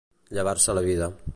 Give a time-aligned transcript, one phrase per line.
[0.37, 1.11] Llevar-se la vida.